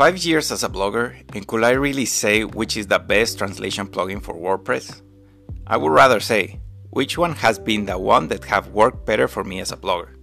Five 0.00 0.16
years 0.24 0.50
as 0.50 0.64
a 0.64 0.68
blogger, 0.70 1.14
and 1.34 1.46
could 1.46 1.62
I 1.62 1.72
really 1.72 2.06
say 2.06 2.44
which 2.44 2.78
is 2.78 2.86
the 2.86 2.98
best 2.98 3.36
translation 3.36 3.86
plugin 3.86 4.22
for 4.22 4.32
WordPress? 4.32 5.02
I 5.66 5.76
would 5.76 5.92
rather 5.92 6.20
say, 6.20 6.58
which 6.88 7.18
one 7.18 7.34
has 7.34 7.58
been 7.58 7.84
the 7.84 7.98
one 7.98 8.26
that 8.28 8.42
have 8.46 8.68
worked 8.68 9.04
better 9.04 9.28
for 9.28 9.44
me 9.44 9.60
as 9.60 9.72
a 9.72 9.76
blogger? 9.76 10.16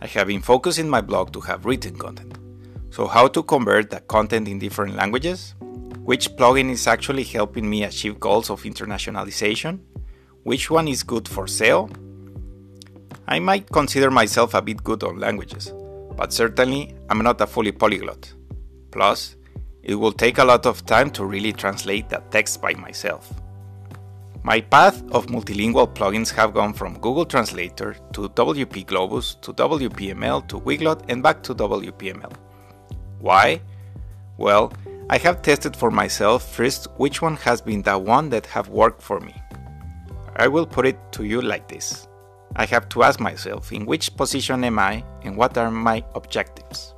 I 0.00 0.06
have 0.06 0.28
been 0.28 0.40
focusing 0.40 0.88
my 0.88 1.00
blog 1.00 1.32
to 1.32 1.40
have 1.40 1.66
written 1.66 1.96
content. 1.96 2.38
So 2.90 3.08
how 3.08 3.26
to 3.26 3.42
convert 3.42 3.90
the 3.90 3.98
content 4.02 4.46
in 4.46 4.60
different 4.60 4.94
languages? 4.94 5.56
Which 6.04 6.30
plugin 6.36 6.70
is 6.70 6.86
actually 6.86 7.24
helping 7.24 7.68
me 7.68 7.82
achieve 7.82 8.20
goals 8.20 8.50
of 8.50 8.62
internationalization? 8.62 9.80
Which 10.44 10.70
one 10.70 10.86
is 10.86 11.02
good 11.02 11.26
for 11.26 11.46
SEO? 11.46 11.90
I 13.26 13.40
might 13.40 13.68
consider 13.68 14.12
myself 14.12 14.54
a 14.54 14.62
bit 14.62 14.84
good 14.84 15.02
on 15.02 15.18
languages, 15.18 15.72
but 16.16 16.32
certainly 16.32 16.94
I'm 17.10 17.18
not 17.18 17.40
a 17.40 17.48
fully 17.48 17.72
polyglot. 17.72 18.32
Plus, 18.92 19.36
it 19.82 19.96
will 19.96 20.12
take 20.12 20.38
a 20.38 20.44
lot 20.44 20.64
of 20.66 20.86
time 20.86 21.10
to 21.10 21.24
really 21.24 21.52
translate 21.52 22.08
that 22.08 22.30
text 22.30 22.62
by 22.62 22.74
myself. 22.74 23.32
My 24.44 24.60
path 24.60 25.02
of 25.12 25.26
multilingual 25.26 25.92
plugins 25.94 26.32
have 26.34 26.54
gone 26.54 26.72
from 26.72 26.98
Google 26.98 27.24
Translator 27.24 27.96
to 28.12 28.28
WP 28.28 28.86
Globus 28.86 29.40
to 29.40 29.52
WPML 29.52 30.46
to 30.48 30.60
Weglot 30.60 31.04
and 31.08 31.22
back 31.22 31.42
to 31.44 31.54
WPML. 31.54 32.32
Why? 33.20 33.60
Well, 34.36 34.72
I 35.08 35.18
have 35.18 35.42
tested 35.42 35.76
for 35.76 35.90
myself 35.90 36.54
first 36.54 36.88
which 36.96 37.22
one 37.22 37.36
has 37.36 37.60
been 37.60 37.82
the 37.82 37.98
one 37.98 38.30
that 38.30 38.46
have 38.46 38.68
worked 38.68 39.02
for 39.02 39.20
me. 39.20 39.34
I 40.36 40.48
will 40.48 40.66
put 40.66 40.86
it 40.86 40.98
to 41.12 41.24
you 41.24 41.40
like 41.40 41.68
this. 41.68 42.08
I 42.56 42.66
have 42.66 42.88
to 42.90 43.02
ask 43.04 43.20
myself 43.20 43.72
in 43.72 43.86
which 43.86 44.16
position 44.16 44.64
am 44.64 44.78
I 44.78 45.04
and 45.22 45.36
what 45.36 45.56
are 45.56 45.70
my 45.70 46.04
objectives. 46.14 46.94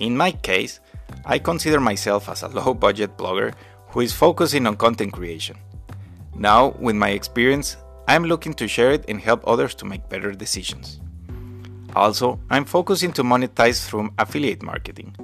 In 0.00 0.16
my 0.16 0.32
case, 0.32 0.80
I 1.26 1.38
consider 1.38 1.78
myself 1.78 2.28
as 2.30 2.42
a 2.42 2.48
low 2.48 2.72
budget 2.72 3.18
blogger 3.18 3.52
who 3.88 4.00
is 4.00 4.14
focusing 4.14 4.66
on 4.66 4.76
content 4.76 5.12
creation. 5.12 5.56
Now, 6.34 6.70
with 6.78 6.96
my 6.96 7.10
experience, 7.10 7.76
I'm 8.08 8.24
looking 8.24 8.54
to 8.54 8.66
share 8.66 8.92
it 8.92 9.04
and 9.08 9.20
help 9.20 9.46
others 9.46 9.74
to 9.76 9.84
make 9.84 10.08
better 10.08 10.32
decisions. 10.32 11.00
Also, 11.94 12.40
I'm 12.48 12.64
focusing 12.64 13.12
to 13.12 13.22
monetize 13.22 13.86
through 13.86 14.10
affiliate 14.18 14.62
marketing, 14.62 15.14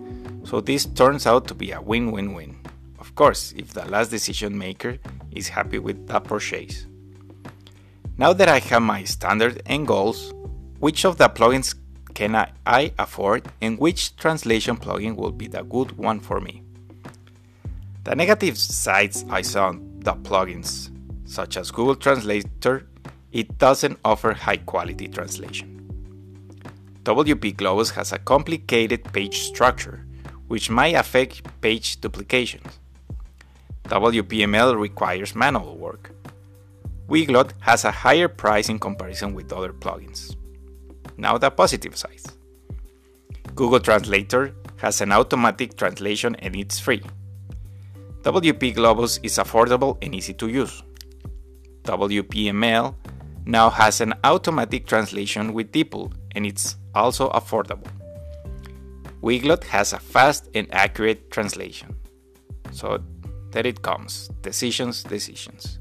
so 0.44 0.60
this 0.60 0.84
turns 0.84 1.26
out 1.26 1.48
to 1.48 1.54
be 1.54 1.72
a 1.72 1.80
win 1.80 2.10
win 2.10 2.34
win. 2.34 2.58
Of 2.98 3.14
course, 3.14 3.54
if 3.56 3.72
the 3.72 3.86
last 3.86 4.10
decision 4.10 4.58
maker 4.58 4.98
is 5.30 5.48
happy 5.48 5.78
with 5.78 6.06
the 6.06 6.20
purchase. 6.20 6.86
Now 8.18 8.32
that 8.34 8.48
I 8.48 8.58
have 8.58 8.82
my 8.82 9.04
standard 9.04 9.62
and 9.64 9.86
goals, 9.86 10.34
which 10.80 11.04
of 11.04 11.16
the 11.16 11.28
plugins 11.28 11.74
can 12.16 12.34
I, 12.64 12.92
afford 12.98 13.46
and 13.60 13.78
which 13.78 14.16
translation 14.16 14.78
plugin 14.78 15.16
will 15.16 15.32
be 15.32 15.48
the 15.48 15.62
good 15.62 15.92
one 15.98 16.18
for 16.18 16.40
me. 16.40 16.62
The 18.04 18.16
negative 18.16 18.56
sides 18.56 19.26
I 19.28 19.42
saw 19.42 19.68
on 19.68 20.00
the 20.00 20.14
plugins, 20.14 20.90
such 21.26 21.58
as 21.58 21.70
Google 21.70 21.94
Translator, 21.94 22.86
it 23.32 23.58
doesn't 23.58 23.98
offer 24.02 24.32
high 24.32 24.56
quality 24.56 25.08
translation. 25.08 25.68
WP 27.02 27.54
Globus 27.54 27.92
has 27.92 28.12
a 28.12 28.18
complicated 28.18 29.04
page 29.12 29.40
structure, 29.40 30.06
which 30.48 30.70
might 30.70 30.94
affect 30.94 31.42
page 31.60 32.00
duplications. 32.00 32.78
WPML 33.84 34.80
requires 34.80 35.34
manual 35.34 35.76
work. 35.76 36.12
Weglot 37.08 37.52
has 37.60 37.84
a 37.84 37.90
higher 37.90 38.28
price 38.28 38.70
in 38.70 38.78
comparison 38.78 39.34
with 39.34 39.52
other 39.52 39.74
plugins. 39.74 40.34
Now 41.16 41.38
the 41.38 41.50
positive 41.50 41.96
side. 41.96 42.20
Google 43.54 43.80
Translator 43.80 44.54
has 44.76 45.00
an 45.00 45.12
automatic 45.12 45.76
translation 45.76 46.36
and 46.36 46.54
it's 46.54 46.78
free. 46.78 47.02
WP 48.22 48.74
Globus 48.74 49.18
is 49.22 49.38
affordable 49.38 49.96
and 50.02 50.14
easy 50.14 50.34
to 50.34 50.48
use. 50.48 50.82
WPML 51.84 52.94
now 53.46 53.70
has 53.70 54.00
an 54.00 54.12
automatic 54.24 54.86
translation 54.86 55.54
with 55.54 55.72
DeepL 55.72 56.12
and 56.32 56.44
it's 56.44 56.76
also 56.94 57.30
affordable. 57.30 57.88
Weglot 59.22 59.64
has 59.64 59.92
a 59.92 59.98
fast 59.98 60.48
and 60.54 60.66
accurate 60.74 61.30
translation. 61.30 61.96
So 62.72 63.02
there 63.52 63.66
it 63.66 63.82
comes 63.82 64.28
decisions, 64.42 65.02
decisions. 65.02 65.78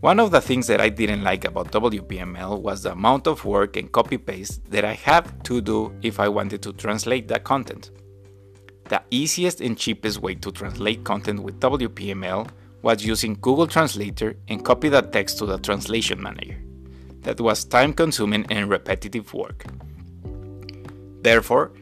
One 0.00 0.20
of 0.20 0.30
the 0.30 0.42
things 0.42 0.66
that 0.66 0.78
I 0.78 0.90
didn't 0.90 1.24
like 1.24 1.46
about 1.46 1.72
WPML 1.72 2.60
was 2.60 2.82
the 2.82 2.92
amount 2.92 3.26
of 3.26 3.46
work 3.46 3.76
and 3.76 3.90
copy 3.90 4.18
paste 4.18 4.70
that 4.70 4.84
I 4.84 4.92
have 4.92 5.42
to 5.44 5.62
do 5.62 5.94
if 6.02 6.20
I 6.20 6.28
wanted 6.28 6.62
to 6.64 6.74
translate 6.74 7.28
the 7.28 7.40
content. 7.40 7.90
The 8.90 9.00
easiest 9.10 9.62
and 9.62 9.76
cheapest 9.76 10.20
way 10.20 10.34
to 10.34 10.52
translate 10.52 11.02
content 11.02 11.40
with 11.42 11.58
WPML 11.60 12.46
was 12.82 13.06
using 13.06 13.38
Google 13.40 13.66
Translator 13.66 14.36
and 14.48 14.62
copy 14.62 14.90
the 14.90 15.00
text 15.00 15.38
to 15.38 15.46
the 15.46 15.58
translation 15.58 16.22
manager. 16.22 16.62
That 17.22 17.40
was 17.40 17.64
time 17.64 17.94
consuming 17.94 18.44
and 18.50 18.68
repetitive 18.68 19.32
work. 19.32 19.64
Therefore, 21.22 21.72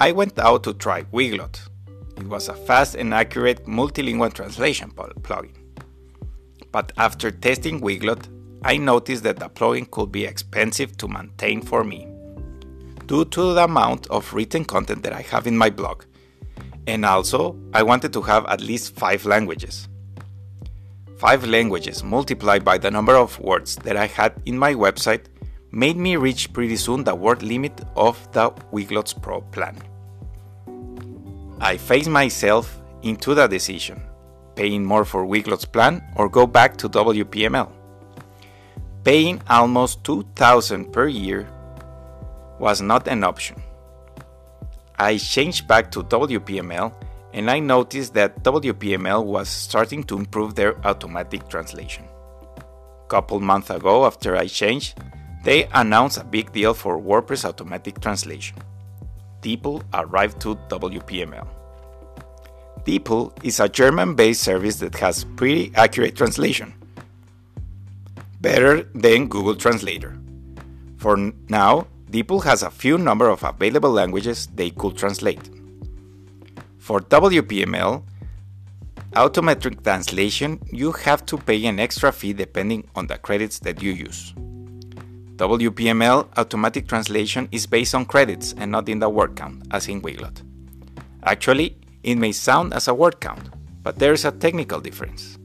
I 0.00 0.12
went 0.12 0.38
out 0.38 0.64
to 0.64 0.72
try 0.72 1.02
Weglot. 1.04 1.60
It 2.16 2.26
was 2.26 2.48
a 2.48 2.54
fast 2.54 2.94
and 2.94 3.12
accurate 3.12 3.66
multilingual 3.66 4.32
translation 4.32 4.90
plugin. 4.90 5.57
But 6.72 6.92
after 6.96 7.30
testing 7.30 7.80
Weglot, 7.80 8.28
I 8.62 8.76
noticed 8.76 9.22
that 9.22 9.38
plugin 9.54 9.90
could 9.90 10.12
be 10.12 10.24
expensive 10.24 10.96
to 10.98 11.08
maintain 11.08 11.62
for 11.62 11.84
me 11.84 12.06
due 13.06 13.24
to 13.24 13.54
the 13.54 13.64
amount 13.64 14.06
of 14.08 14.34
written 14.34 14.64
content 14.64 15.02
that 15.02 15.14
I 15.14 15.22
have 15.22 15.46
in 15.46 15.56
my 15.56 15.70
blog. 15.70 16.04
And 16.86 17.04
also, 17.04 17.56
I 17.72 17.82
wanted 17.82 18.12
to 18.12 18.22
have 18.22 18.44
at 18.46 18.60
least 18.60 18.94
5 18.96 19.24
languages. 19.24 19.88
5 21.18 21.46
languages 21.46 22.04
multiplied 22.04 22.64
by 22.64 22.78
the 22.78 22.90
number 22.90 23.16
of 23.16 23.38
words 23.40 23.76
that 23.76 23.96
I 23.96 24.06
had 24.06 24.34
in 24.44 24.58
my 24.58 24.74
website 24.74 25.24
made 25.72 25.96
me 25.96 26.16
reach 26.16 26.52
pretty 26.52 26.76
soon 26.76 27.04
the 27.04 27.14
word 27.14 27.42
limit 27.42 27.80
of 27.96 28.16
the 28.32 28.50
Weglots 28.72 29.20
Pro 29.20 29.40
plan. 29.40 29.76
I 31.60 31.76
faced 31.76 32.08
myself 32.08 32.80
into 33.02 33.34
the 33.34 33.46
decision 33.46 34.02
paying 34.58 34.84
more 34.84 35.04
for 35.04 35.24
Weglot's 35.24 35.64
plan 35.64 36.02
or 36.16 36.28
go 36.28 36.44
back 36.44 36.76
to 36.78 36.88
WPML. 36.88 37.70
Paying 39.04 39.40
almost 39.48 40.02
2000 40.02 40.92
per 40.92 41.06
year 41.06 41.46
was 42.58 42.82
not 42.82 43.06
an 43.06 43.22
option. 43.22 43.62
I 44.98 45.16
changed 45.16 45.68
back 45.68 45.92
to 45.92 46.02
WPML 46.02 46.92
and 47.32 47.48
I 47.48 47.60
noticed 47.60 48.14
that 48.14 48.42
WPML 48.42 49.24
was 49.24 49.48
starting 49.48 50.02
to 50.10 50.18
improve 50.18 50.56
their 50.56 50.74
automatic 50.84 51.48
translation. 51.48 52.04
Couple 53.06 53.38
months 53.38 53.70
ago 53.70 54.04
after 54.06 54.36
I 54.36 54.48
changed, 54.48 54.98
they 55.44 55.68
announced 55.72 56.18
a 56.18 56.24
big 56.24 56.50
deal 56.50 56.74
for 56.74 57.00
WordPress 57.00 57.44
automatic 57.44 58.00
translation. 58.00 58.58
People 59.40 59.84
arrived 59.94 60.40
to 60.40 60.56
WPML. 60.68 61.57
DeepL 62.88 63.44
is 63.44 63.60
a 63.60 63.68
German 63.68 64.14
based 64.14 64.42
service 64.42 64.76
that 64.76 64.94
has 64.94 65.24
pretty 65.36 65.70
accurate 65.74 66.16
translation. 66.16 66.72
Better 68.40 68.84
than 68.94 69.28
Google 69.28 69.56
Translator. 69.56 70.18
For 70.96 71.18
now, 71.50 71.86
DeepL 72.10 72.42
has 72.44 72.62
a 72.62 72.70
few 72.70 72.96
number 72.96 73.28
of 73.28 73.44
available 73.44 73.90
languages 73.90 74.48
they 74.54 74.70
could 74.70 74.96
translate. 74.96 75.50
For 76.78 77.00
WPML, 77.00 78.02
automatic 79.16 79.82
translation, 79.82 80.58
you 80.72 80.92
have 80.92 81.26
to 81.26 81.36
pay 81.36 81.66
an 81.66 81.78
extra 81.78 82.10
fee 82.10 82.32
depending 82.32 82.88
on 82.94 83.06
the 83.06 83.18
credits 83.18 83.58
that 83.58 83.82
you 83.82 83.92
use. 83.92 84.32
WPML 85.36 86.26
automatic 86.38 86.88
translation 86.88 87.50
is 87.52 87.66
based 87.66 87.94
on 87.94 88.06
credits 88.06 88.54
and 88.56 88.72
not 88.72 88.88
in 88.88 88.98
the 88.98 89.10
word 89.10 89.36
count, 89.36 89.62
as 89.72 89.88
in 89.88 90.00
Weglot. 90.00 90.40
Actually, 91.24 91.76
it 92.08 92.16
may 92.16 92.32
sound 92.32 92.72
as 92.72 92.88
a 92.88 92.94
word 92.94 93.20
count, 93.20 93.50
but 93.82 93.98
there 93.98 94.14
is 94.14 94.24
a 94.24 94.32
technical 94.32 94.80
difference. 94.80 95.36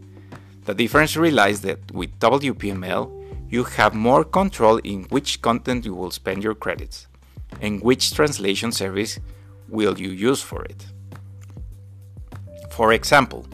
The 0.64 0.74
difference 0.74 1.18
relies 1.18 1.60
that 1.62 1.92
with 1.92 2.18
WPML, 2.20 3.50
you 3.50 3.66
have 3.66 3.94
more 3.94 4.24
control 4.24 4.78
in 4.78 5.04
which 5.10 5.42
content 5.42 5.84
you 5.84 5.94
will 5.94 6.10
spend 6.10 6.42
your 6.42 6.56
credits 6.56 7.08
and 7.60 7.82
which 7.82 8.14
translation 8.14 8.72
service 8.72 9.20
will 9.68 10.00
you 10.00 10.12
use 10.12 10.42
for 10.42 10.64
it. 10.64 10.86
For 12.72 12.94
example, 12.94 13.46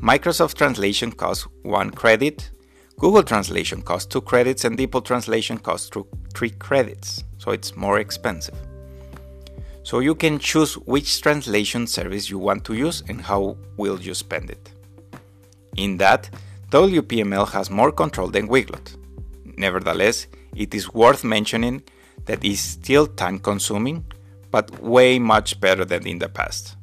Microsoft 0.00 0.54
Translation 0.54 1.12
costs 1.12 1.46
1 1.64 1.90
credit, 1.90 2.50
Google 2.98 3.22
Translation 3.22 3.82
costs 3.82 4.06
2 4.06 4.22
credits, 4.22 4.64
and 4.64 4.78
DeepL 4.78 5.04
Translation 5.04 5.58
costs 5.58 5.90
3 6.34 6.50
credits, 6.58 7.24
so 7.36 7.50
it's 7.50 7.76
more 7.76 7.98
expensive. 7.98 8.56
So 9.84 10.00
you 10.00 10.14
can 10.14 10.38
choose 10.38 10.74
which 10.78 11.20
translation 11.20 11.86
service 11.86 12.30
you 12.30 12.38
want 12.38 12.64
to 12.64 12.74
use 12.74 13.02
and 13.06 13.20
how 13.20 13.58
will 13.76 14.00
you 14.00 14.14
spend 14.14 14.50
it. 14.50 14.72
In 15.76 15.98
that, 15.98 16.30
WPML 16.70 17.50
has 17.50 17.70
more 17.70 17.92
control 17.92 18.28
than 18.28 18.48
Weglot. 18.48 18.96
Nevertheless, 19.58 20.26
it 20.56 20.74
is 20.74 20.92
worth 20.94 21.22
mentioning 21.22 21.82
that 22.24 22.42
it's 22.42 22.60
still 22.60 23.06
time 23.06 23.38
consuming, 23.38 24.06
but 24.50 24.82
way 24.82 25.18
much 25.18 25.60
better 25.60 25.84
than 25.84 26.06
in 26.06 26.18
the 26.18 26.30
past. 26.30 26.76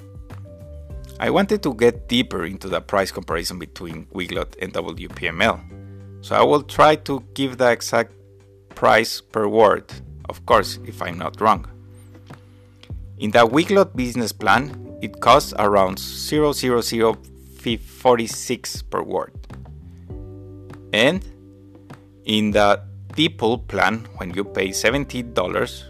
I 1.19 1.31
wanted 1.31 1.63
to 1.63 1.73
get 1.73 2.07
deeper 2.07 2.45
into 2.45 2.69
the 2.69 2.81
price 2.81 3.11
comparison 3.11 3.57
between 3.57 4.05
Weglot 4.13 4.55
and 4.61 4.73
WPML, 4.73 5.59
so 6.21 6.35
I 6.35 6.43
will 6.43 6.63
try 6.63 6.95
to 6.97 7.23
give 7.33 7.57
the 7.57 7.71
exact 7.71 8.13
price 8.75 9.21
per 9.21 9.47
word, 9.47 9.91
of 10.29 10.45
course, 10.45 10.77
if 10.85 11.01
I'm 11.01 11.17
not 11.17 11.41
wrong. 11.41 11.70
In 13.21 13.29
the 13.29 13.45
Weglot 13.45 13.93
business 13.95 14.31
plan, 14.31 14.97
it 14.99 15.21
costs 15.21 15.53
around 15.59 15.99
00046 15.99 18.81
per 18.81 19.03
word. 19.03 19.31
And 20.91 21.23
in 22.25 22.49
the 22.49 22.81
T-Pool 23.15 23.59
plan, 23.59 24.07
when 24.17 24.33
you 24.33 24.43
pay 24.43 24.69
$70 24.69 25.83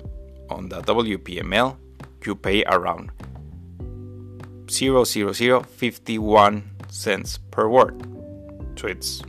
on 0.49 0.67
the 0.67 0.81
WPML, 0.81 1.77
you 2.25 2.35
pay 2.35 2.65
around 2.65 3.11
0.0051 4.65 6.63
cents 6.89 7.37
per 7.49 7.69
word. 7.69 8.05
So 8.75 8.87
it's 8.87 9.21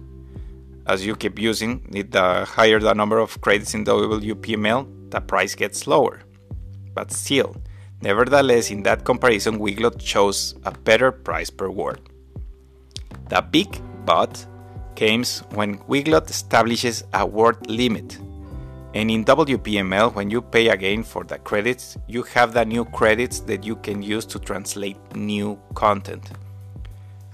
as 0.88 1.06
you 1.06 1.14
keep 1.14 1.38
using 1.38 1.88
it, 1.94 2.10
the 2.10 2.46
higher 2.46 2.80
the 2.80 2.94
number 2.94 3.20
of 3.20 3.40
credits 3.40 3.74
in 3.74 3.84
the 3.84 3.94
WPML, 3.94 5.12
the 5.12 5.20
price 5.20 5.54
gets 5.54 5.86
lower. 5.86 6.22
But 6.94 7.12
still, 7.12 7.62
nevertheless, 8.02 8.70
in 8.70 8.82
that 8.82 9.04
comparison, 9.04 9.58
Weglot 9.58 10.00
shows 10.00 10.54
a 10.64 10.70
better 10.70 11.12
price 11.12 11.50
per 11.50 11.70
word. 11.70 12.00
The 13.28 13.40
big 13.40 13.80
but 14.04 14.44
comes 14.96 15.40
when 15.54 15.78
Weglot 15.78 16.28
establishes 16.28 17.04
a 17.14 17.24
word 17.24 17.66
limit 17.70 18.18
and 18.94 19.10
in 19.10 19.24
WPML, 19.24 20.14
when 20.14 20.28
you 20.28 20.42
pay 20.42 20.68
again 20.68 21.02
for 21.02 21.24
the 21.24 21.38
credits, 21.38 21.96
you 22.08 22.22
have 22.24 22.52
the 22.52 22.64
new 22.64 22.84
credits 22.84 23.40
that 23.40 23.64
you 23.64 23.76
can 23.76 24.02
use 24.02 24.26
to 24.26 24.38
translate 24.38 24.98
new 25.14 25.58
content. 25.74 26.32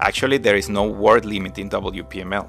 Actually, 0.00 0.38
there 0.38 0.54
is 0.54 0.68
no 0.68 0.84
word 0.84 1.24
limit 1.24 1.58
in 1.58 1.68
WPML. 1.68 2.48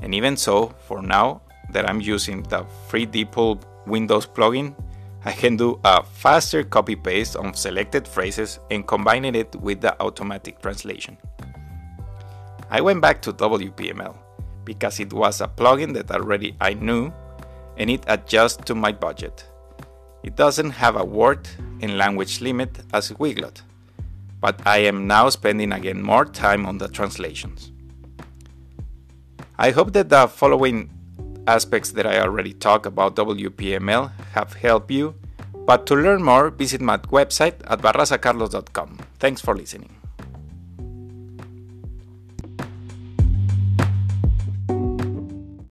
And 0.00 0.14
even 0.14 0.38
so, 0.38 0.68
for 0.86 1.02
now 1.02 1.42
that 1.72 1.88
I'm 1.88 2.00
using 2.00 2.42
the 2.44 2.64
free 2.88 3.06
DeepL 3.06 3.62
Windows 3.86 4.26
plugin, 4.26 4.74
I 5.24 5.32
can 5.32 5.56
do 5.56 5.78
a 5.84 6.02
faster 6.02 6.64
copy 6.64 6.96
paste 6.96 7.36
on 7.36 7.52
selected 7.52 8.08
phrases 8.08 8.58
and 8.70 8.86
combining 8.86 9.34
it 9.34 9.54
with 9.56 9.82
the 9.82 10.00
automatic 10.02 10.62
translation. 10.62 11.18
I 12.70 12.80
went 12.80 13.02
back 13.02 13.20
to 13.22 13.32
WPML 13.32 14.16
because 14.64 14.98
it 14.98 15.12
was 15.12 15.42
a 15.42 15.48
plugin 15.48 15.92
that 15.94 16.10
already 16.10 16.56
I 16.60 16.72
knew 16.74 17.12
and 17.76 17.90
it 17.90 18.04
adjusts 18.06 18.64
to 18.64 18.74
my 18.74 18.92
budget. 18.92 19.44
It 20.22 20.36
doesn't 20.36 20.70
have 20.70 20.96
a 20.96 21.04
word 21.04 21.48
and 21.82 21.98
language 21.98 22.40
limit 22.40 22.78
as 22.92 23.10
Weglot, 23.12 23.62
but 24.40 24.66
I 24.66 24.78
am 24.78 25.06
now 25.06 25.28
spending 25.28 25.72
again 25.72 26.02
more 26.02 26.24
time 26.24 26.64
on 26.64 26.78
the 26.78 26.88
translations. 26.88 27.72
I 29.58 29.70
hope 29.70 29.92
that 29.92 30.08
the 30.08 30.28
following 30.28 30.90
aspects 31.50 31.90
that 31.98 32.06
I 32.06 32.22
already 32.22 32.54
talked 32.54 32.86
about 32.86 33.16
WPML 33.16 34.12
have 34.38 34.54
helped 34.54 34.90
you, 34.90 35.14
but 35.66 35.86
to 35.90 35.94
learn 35.94 36.22
more, 36.22 36.50
visit 36.50 36.80
my 36.80 36.98
website 37.10 37.58
at 37.66 37.82
barrazacarlos.com. 37.82 38.98
Thanks 39.18 39.42
for 39.42 39.54
listening. 39.54 39.99